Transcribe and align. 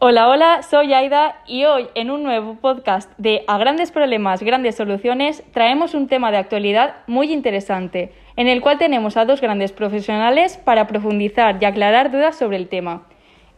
Hola, 0.00 0.28
hola, 0.28 0.62
soy 0.62 0.94
Aida 0.94 1.42
y 1.44 1.64
hoy 1.64 1.88
en 1.96 2.12
un 2.12 2.22
nuevo 2.22 2.54
podcast 2.54 3.10
de 3.18 3.42
A 3.48 3.58
grandes 3.58 3.90
problemas, 3.90 4.44
grandes 4.44 4.76
soluciones 4.76 5.42
traemos 5.52 5.92
un 5.92 6.06
tema 6.06 6.30
de 6.30 6.36
actualidad 6.36 6.98
muy 7.08 7.32
interesante, 7.32 8.12
en 8.36 8.46
el 8.46 8.60
cual 8.60 8.78
tenemos 8.78 9.16
a 9.16 9.24
dos 9.24 9.40
grandes 9.40 9.72
profesionales 9.72 10.56
para 10.56 10.86
profundizar 10.86 11.58
y 11.60 11.64
aclarar 11.64 12.12
dudas 12.12 12.38
sobre 12.38 12.58
el 12.58 12.68
tema. 12.68 13.08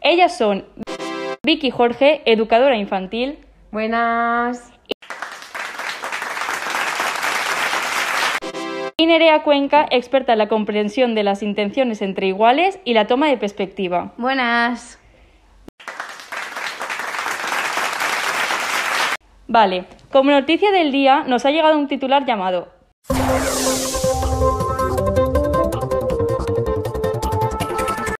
Ellas 0.00 0.34
son 0.34 0.64
Vicky 1.42 1.70
Jorge, 1.70 2.22
educadora 2.24 2.78
infantil. 2.78 3.36
Buenas. 3.70 4.72
Y 8.96 9.04
Nerea 9.04 9.42
Cuenca, 9.42 9.86
experta 9.90 10.32
en 10.32 10.38
la 10.38 10.48
comprensión 10.48 11.14
de 11.14 11.22
las 11.22 11.42
intenciones 11.42 12.00
entre 12.00 12.28
iguales 12.28 12.80
y 12.86 12.94
la 12.94 13.06
toma 13.06 13.28
de 13.28 13.36
perspectiva. 13.36 14.14
Buenas. 14.16 14.99
Vale, 19.52 19.82
como 20.12 20.30
noticia 20.30 20.70
del 20.70 20.92
día 20.92 21.24
nos 21.26 21.44
ha 21.44 21.50
llegado 21.50 21.76
un 21.76 21.88
titular 21.88 22.24
llamado 22.24 22.68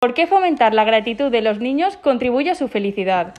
¿Por 0.01 0.13
qué 0.13 0.27
fomentar 0.27 0.73
la 0.73 0.83
gratitud 0.83 1.31
de 1.31 1.41
los 1.41 1.59
niños 1.59 1.95
contribuye 1.95 2.49
a 2.49 2.55
su 2.55 2.67
felicidad? 2.67 3.33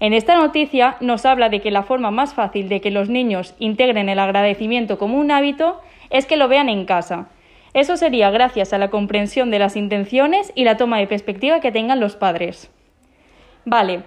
En 0.00 0.14
esta 0.14 0.34
noticia 0.34 0.96
nos 1.00 1.24
habla 1.26 1.48
de 1.48 1.60
que 1.60 1.70
la 1.70 1.84
forma 1.84 2.10
más 2.10 2.34
fácil 2.34 2.68
de 2.68 2.80
que 2.80 2.90
los 2.90 3.08
niños 3.08 3.54
integren 3.60 4.08
el 4.08 4.18
agradecimiento 4.18 4.98
como 4.98 5.16
un 5.16 5.30
hábito 5.30 5.80
es 6.10 6.26
que 6.26 6.36
lo 6.36 6.48
vean 6.48 6.68
en 6.68 6.86
casa. 6.86 7.28
Eso 7.72 7.96
sería 7.96 8.30
gracias 8.30 8.72
a 8.72 8.78
la 8.78 8.90
comprensión 8.90 9.52
de 9.52 9.60
las 9.60 9.76
intenciones 9.76 10.50
y 10.56 10.64
la 10.64 10.76
toma 10.76 10.98
de 10.98 11.06
perspectiva 11.06 11.60
que 11.60 11.70
tengan 11.70 12.00
los 12.00 12.16
padres. 12.16 12.68
Vale, 13.64 14.02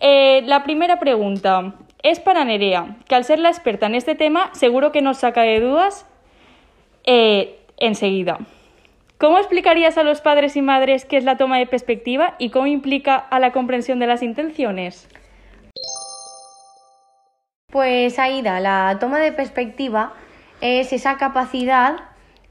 eh, 0.00 0.42
la 0.46 0.64
primera 0.64 0.98
pregunta 0.98 1.74
es 2.10 2.20
para 2.20 2.44
Nerea, 2.44 2.96
que 3.08 3.16
al 3.16 3.24
ser 3.24 3.40
la 3.40 3.48
experta 3.48 3.86
en 3.86 3.96
este 3.96 4.14
tema 4.14 4.50
seguro 4.52 4.92
que 4.92 5.02
nos 5.02 5.18
saca 5.18 5.42
de 5.42 5.58
dudas 5.58 6.06
eh, 7.04 7.58
enseguida. 7.78 8.38
¿Cómo 9.18 9.38
explicarías 9.38 9.98
a 9.98 10.04
los 10.04 10.20
padres 10.20 10.56
y 10.56 10.62
madres 10.62 11.04
qué 11.04 11.16
es 11.16 11.24
la 11.24 11.36
toma 11.36 11.58
de 11.58 11.66
perspectiva 11.66 12.36
y 12.38 12.50
cómo 12.50 12.66
implica 12.68 13.16
a 13.16 13.40
la 13.40 13.50
comprensión 13.50 13.98
de 13.98 14.06
las 14.06 14.22
intenciones? 14.22 15.08
Pues 17.72 18.18
Aida, 18.20 18.60
la 18.60 18.98
toma 19.00 19.18
de 19.18 19.32
perspectiva 19.32 20.12
es 20.60 20.92
esa 20.92 21.16
capacidad 21.16 21.96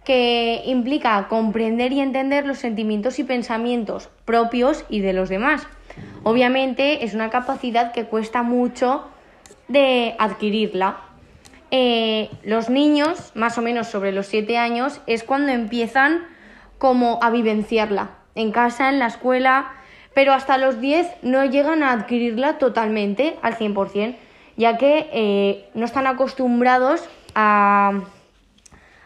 que 0.04 0.64
implica 0.66 1.28
comprender 1.30 1.94
y 1.94 2.02
entender 2.02 2.46
los 2.46 2.58
sentimientos 2.58 3.20
y 3.20 3.24
pensamientos 3.24 4.10
propios 4.26 4.86
y 4.90 5.00
de 5.00 5.14
los 5.14 5.30
demás. 5.30 5.66
Obviamente 6.24 7.06
es 7.06 7.14
una 7.14 7.30
capacidad 7.30 7.94
que 7.94 8.06
cuesta 8.06 8.44
mucho 8.44 9.10
de 9.68 10.16
adquirirla. 10.20 10.98
Eh, 11.72 12.30
los 12.44 12.70
niños, 12.70 13.32
más 13.36 13.58
o 13.58 13.62
menos 13.62 13.88
sobre 13.88 14.12
los 14.12 14.28
7 14.28 14.58
años, 14.58 15.02
es 15.08 15.24
cuando 15.24 15.52
empiezan 15.52 16.26
como 16.78 17.20
a 17.22 17.30
vivenciarla, 17.30 18.12
en 18.36 18.52
casa, 18.52 18.90
en 18.90 19.00
la 19.00 19.08
escuela, 19.08 19.72
pero 20.14 20.34
hasta 20.34 20.58
los 20.58 20.80
10 20.80 21.08
no 21.24 21.44
llegan 21.46 21.84
a 21.84 21.92
adquirirla 21.92 22.58
totalmente 22.58 23.38
al 23.42 23.58
100%, 23.58 24.16
ya 24.58 24.78
que 24.78 25.10
eh, 25.12 25.70
no 25.74 25.86
están 25.86 26.08
acostumbrados 26.08 27.04
a, 27.34 28.02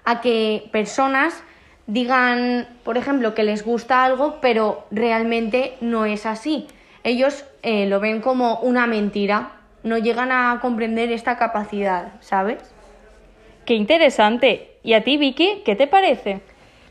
a 0.06 0.22
que 0.22 0.70
personas 0.72 1.44
digan, 1.88 2.68
por 2.84 2.98
ejemplo, 2.98 3.34
que 3.34 3.44
les 3.44 3.66
gusta 3.66 4.04
algo, 4.04 4.38
pero 4.42 4.86
realmente 4.92 5.76
no 5.82 6.06
es 6.06 6.28
así. 6.28 6.68
Ellos 7.04 7.46
eh, 7.64 7.88
lo 7.88 8.00
ven 8.00 8.22
como 8.22 8.60
una 8.60 8.86
mentira, 8.86 9.54
no 9.84 9.98
llegan 9.98 10.32
a 10.32 10.60
comprender 10.62 11.12
esta 11.12 11.38
capacidad, 11.38 12.14
¿sabes? 12.20 12.74
Qué 13.66 13.76
interesante. 13.76 14.78
¿Y 14.84 14.94
a 14.94 15.04
ti, 15.04 15.18
Vicky, 15.18 15.62
qué 15.66 15.76
te 15.76 15.88
parece? 15.88 16.42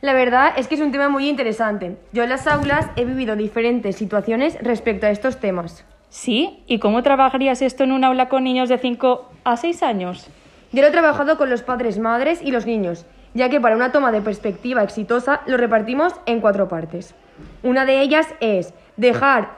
La 0.00 0.12
verdad 0.12 0.52
es 0.56 0.68
que 0.68 0.76
es 0.76 0.80
un 0.80 0.92
tema 0.92 1.08
muy 1.08 1.28
interesante. 1.28 1.96
Yo 2.12 2.22
en 2.22 2.28
las 2.28 2.46
aulas 2.46 2.86
he 2.96 3.04
vivido 3.04 3.34
diferentes 3.34 3.96
situaciones 3.96 4.56
respecto 4.62 5.06
a 5.06 5.10
estos 5.10 5.40
temas. 5.40 5.84
¿Sí? 6.08 6.62
¿Y 6.66 6.78
cómo 6.78 7.02
trabajarías 7.02 7.62
esto 7.62 7.84
en 7.84 7.92
un 7.92 8.04
aula 8.04 8.28
con 8.28 8.44
niños 8.44 8.68
de 8.68 8.78
5 8.78 9.30
a 9.44 9.56
6 9.56 9.82
años? 9.82 10.28
Yo 10.70 10.82
lo 10.82 10.88
he 10.88 10.92
trabajado 10.92 11.36
con 11.36 11.50
los 11.50 11.62
padres, 11.62 11.98
madres 11.98 12.40
y 12.42 12.52
los 12.52 12.64
niños, 12.64 13.06
ya 13.34 13.48
que 13.48 13.60
para 13.60 13.76
una 13.76 13.92
toma 13.92 14.12
de 14.12 14.20
perspectiva 14.20 14.82
exitosa 14.82 15.40
lo 15.46 15.56
repartimos 15.56 16.14
en 16.26 16.40
cuatro 16.40 16.68
partes. 16.68 17.14
Una 17.62 17.84
de 17.84 18.00
ellas 18.00 18.26
es 18.40 18.74
dejar, 18.96 19.50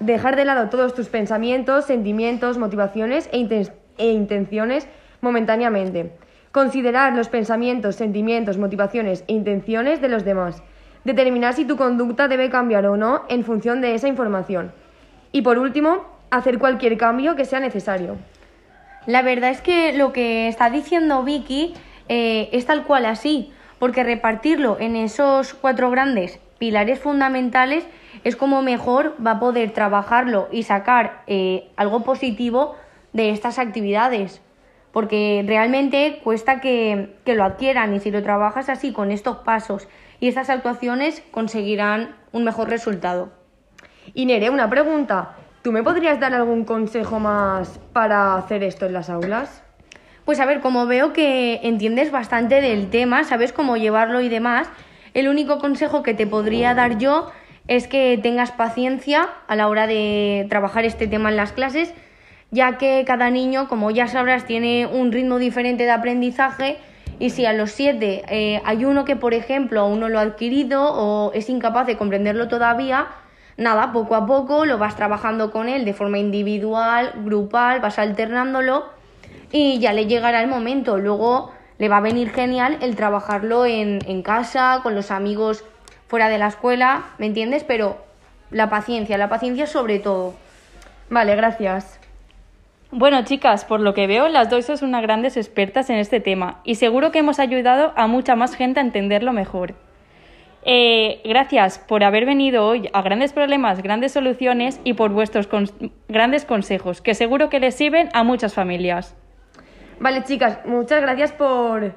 dejar 0.00 0.36
de 0.36 0.44
lado 0.44 0.68
todos 0.68 0.94
tus 0.94 1.08
pensamientos, 1.08 1.84
sentimientos, 1.84 2.58
motivaciones 2.58 3.28
e, 3.32 3.68
e 3.98 4.10
intenciones 4.10 4.88
momentáneamente. 5.20 6.12
Considerar 6.52 7.14
los 7.14 7.28
pensamientos, 7.28 7.96
sentimientos, 7.96 8.56
motivaciones 8.56 9.24
e 9.28 9.34
intenciones 9.34 10.00
de 10.00 10.08
los 10.08 10.24
demás. 10.24 10.62
Determinar 11.04 11.54
si 11.54 11.64
tu 11.64 11.76
conducta 11.76 12.28
debe 12.28 12.50
cambiar 12.50 12.86
o 12.86 12.96
no 12.96 13.24
en 13.28 13.44
función 13.44 13.80
de 13.80 13.94
esa 13.94 14.08
información. 14.08 14.72
Y 15.32 15.42
por 15.42 15.58
último, 15.58 16.06
hacer 16.30 16.58
cualquier 16.58 16.96
cambio 16.96 17.36
que 17.36 17.44
sea 17.44 17.60
necesario. 17.60 18.16
La 19.06 19.22
verdad 19.22 19.50
es 19.50 19.60
que 19.60 19.92
lo 19.92 20.12
que 20.12 20.48
está 20.48 20.70
diciendo 20.70 21.22
Vicky 21.22 21.74
eh, 22.08 22.48
es 22.52 22.66
tal 22.66 22.84
cual 22.84 23.06
así, 23.06 23.52
porque 23.78 24.04
repartirlo 24.04 24.78
en 24.80 24.96
esos 24.96 25.54
cuatro 25.54 25.90
grandes 25.90 26.40
pilares 26.58 26.98
fundamentales 26.98 27.86
es 28.24 28.36
como 28.36 28.62
mejor 28.62 29.14
va 29.24 29.32
a 29.32 29.40
poder 29.40 29.72
trabajarlo 29.72 30.48
y 30.50 30.62
sacar 30.62 31.22
eh, 31.26 31.68
algo 31.76 32.02
positivo 32.02 32.76
de 33.12 33.30
estas 33.30 33.58
actividades. 33.58 34.42
Porque 34.92 35.44
realmente 35.46 36.20
cuesta 36.24 36.60
que, 36.60 37.16
que 37.24 37.34
lo 37.34 37.44
adquieran 37.44 37.94
y 37.94 38.00
si 38.00 38.10
lo 38.10 38.22
trabajas 38.22 38.70
así 38.70 38.92
con 38.92 39.10
estos 39.10 39.38
pasos 39.38 39.88
y 40.20 40.28
estas 40.28 40.48
actuaciones 40.48 41.22
conseguirán 41.30 42.16
un 42.32 42.44
mejor 42.44 42.70
resultado. 42.70 43.30
Y 44.14 44.24
Nere, 44.24 44.48
una 44.48 44.70
pregunta. 44.70 45.36
¿Tú 45.62 45.72
me 45.72 45.82
podrías 45.82 46.20
dar 46.20 46.32
algún 46.32 46.64
consejo 46.64 47.18
más 47.18 47.78
para 47.92 48.36
hacer 48.36 48.62
esto 48.62 48.86
en 48.86 48.92
las 48.92 49.10
aulas? 49.10 49.65
Pues 50.26 50.40
a 50.40 50.44
ver, 50.44 50.60
como 50.60 50.86
veo 50.86 51.12
que 51.12 51.60
entiendes 51.62 52.10
bastante 52.10 52.60
del 52.60 52.90
tema, 52.90 53.22
sabes 53.22 53.52
cómo 53.52 53.76
llevarlo 53.76 54.20
y 54.20 54.28
demás, 54.28 54.68
el 55.14 55.28
único 55.28 55.60
consejo 55.60 56.02
que 56.02 56.14
te 56.14 56.26
podría 56.26 56.74
dar 56.74 56.98
yo 56.98 57.30
es 57.68 57.86
que 57.86 58.18
tengas 58.20 58.50
paciencia 58.50 59.28
a 59.46 59.54
la 59.54 59.68
hora 59.68 59.86
de 59.86 60.48
trabajar 60.50 60.84
este 60.84 61.06
tema 61.06 61.28
en 61.30 61.36
las 61.36 61.52
clases, 61.52 61.94
ya 62.50 62.76
que 62.76 63.04
cada 63.06 63.30
niño, 63.30 63.68
como 63.68 63.92
ya 63.92 64.08
sabrás, 64.08 64.46
tiene 64.46 64.88
un 64.88 65.12
ritmo 65.12 65.38
diferente 65.38 65.84
de 65.84 65.92
aprendizaje 65.92 66.78
y 67.20 67.30
si 67.30 67.46
a 67.46 67.52
los 67.52 67.70
siete 67.70 68.24
eh, 68.28 68.60
hay 68.64 68.84
uno 68.84 69.04
que, 69.04 69.14
por 69.14 69.32
ejemplo, 69.32 69.82
aún 69.82 70.00
no 70.00 70.08
lo 70.08 70.18
ha 70.18 70.22
adquirido 70.22 70.92
o 70.92 71.32
es 71.34 71.48
incapaz 71.48 71.86
de 71.86 71.96
comprenderlo 71.96 72.48
todavía, 72.48 73.06
nada, 73.56 73.92
poco 73.92 74.16
a 74.16 74.26
poco 74.26 74.64
lo 74.64 74.76
vas 74.76 74.96
trabajando 74.96 75.52
con 75.52 75.68
él 75.68 75.84
de 75.84 75.94
forma 75.94 76.18
individual, 76.18 77.12
grupal, 77.22 77.78
vas 77.78 78.00
alternándolo 78.00 78.96
y 79.52 79.78
ya 79.78 79.92
le 79.92 80.06
llegará 80.06 80.42
el 80.42 80.48
momento. 80.48 80.98
Luego 80.98 81.52
le 81.78 81.88
va 81.88 81.98
a 81.98 82.00
venir 82.00 82.30
genial 82.30 82.78
el 82.80 82.96
trabajarlo 82.96 83.66
en, 83.66 83.98
en 84.06 84.22
casa, 84.22 84.80
con 84.82 84.94
los 84.94 85.10
amigos 85.10 85.64
fuera 86.08 86.28
de 86.28 86.38
la 86.38 86.48
escuela, 86.48 87.04
¿me 87.18 87.26
entiendes? 87.26 87.64
Pero 87.64 87.98
la 88.50 88.70
paciencia, 88.70 89.18
la 89.18 89.28
paciencia 89.28 89.66
sobre 89.66 89.98
todo. 89.98 90.34
Vale, 91.10 91.36
gracias. 91.36 92.00
Bueno, 92.92 93.24
chicas, 93.24 93.64
por 93.64 93.80
lo 93.80 93.94
que 93.94 94.06
veo, 94.06 94.28
las 94.28 94.48
dos 94.48 94.66
son 94.66 94.88
unas 94.88 95.02
grandes 95.02 95.36
expertas 95.36 95.90
en 95.90 95.96
este 95.96 96.20
tema 96.20 96.60
y 96.64 96.76
seguro 96.76 97.10
que 97.10 97.18
hemos 97.18 97.40
ayudado 97.40 97.92
a 97.96 98.06
mucha 98.06 98.36
más 98.36 98.54
gente 98.54 98.80
a 98.80 98.82
entenderlo 98.82 99.32
mejor. 99.32 99.74
Eh, 100.68 101.20
gracias 101.24 101.78
por 101.78 102.02
haber 102.02 102.26
venido 102.26 102.66
hoy 102.66 102.88
a 102.92 103.02
Grandes 103.02 103.32
Problemas, 103.32 103.82
Grandes 103.82 104.12
Soluciones 104.12 104.80
y 104.82 104.94
por 104.94 105.10
vuestros 105.10 105.48
grandes 106.08 106.44
consejos, 106.44 107.00
que 107.00 107.14
seguro 107.14 107.50
que 107.50 107.60
les 107.60 107.74
sirven 107.74 108.08
a 108.14 108.24
muchas 108.24 108.54
familias. 108.54 109.14
Vale, 109.98 110.24
chicas, 110.24 110.58
muchas 110.64 111.00
gracias 111.00 111.32
por 111.32 111.94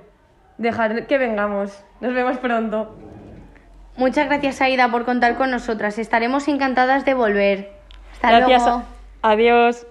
dejar 0.58 1.08
que 1.08 1.18
vengamos. 1.18 1.84
Nos 2.02 2.14
vemos 2.14 2.38
pronto. 2.38 2.96
Muchas 3.98 4.28
gracias, 4.28 4.62
Aida, 4.62 4.90
por 4.90 5.06
contar 5.06 5.36
con 5.36 5.52
nosotras. 5.52 6.00
Estaremos 6.00 6.48
encantadas 6.48 7.04
de 7.04 7.14
volver. 7.14 7.72
Hasta 8.14 8.40
gracias. 8.40 8.64
Adiós. 9.22 9.86